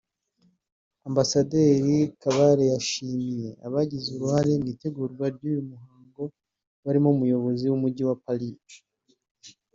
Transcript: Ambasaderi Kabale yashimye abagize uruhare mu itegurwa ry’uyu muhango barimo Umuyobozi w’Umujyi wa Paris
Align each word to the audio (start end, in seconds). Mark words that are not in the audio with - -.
Ambasaderi 1.07 1.97
Kabale 2.21 2.63
yashimye 2.73 3.49
abagize 3.65 4.07
uruhare 4.11 4.51
mu 4.61 4.67
itegurwa 4.73 5.25
ry’uyu 5.35 5.61
muhango 5.69 6.23
barimo 6.83 7.09
Umuyobozi 7.15 7.63
w’Umujyi 7.67 8.03
wa 8.09 8.17
Paris 8.25 8.67